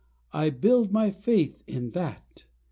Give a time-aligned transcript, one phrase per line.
[0.33, 2.45] I build my faith in that